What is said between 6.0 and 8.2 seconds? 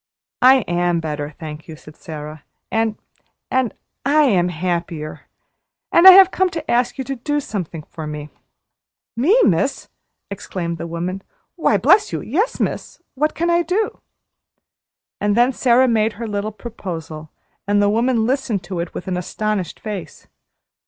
I have come to ask you to do something for